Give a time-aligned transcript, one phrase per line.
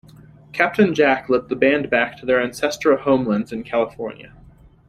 [0.51, 4.33] Captain Jack led the band back to their ancestral homelands in California.